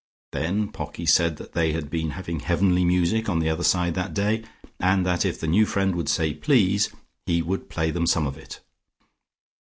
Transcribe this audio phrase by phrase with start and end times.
[0.31, 4.15] Then Pocky said that they had been having heavenly music on the other side that
[4.15, 4.43] day,
[4.79, 6.89] and that if the new friend would say "Please"
[7.27, 8.61] he would play them some of it.